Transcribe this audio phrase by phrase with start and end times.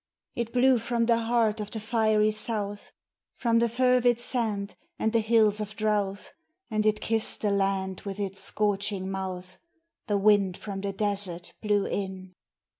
[0.33, 2.91] It blew from the heart of the fiery south,
[3.35, 6.31] From the fervid sand and the hills of drouth,
[6.71, 9.59] And it kissed the land with its scorching mouth;
[10.07, 12.33] The wind from the desert blew in!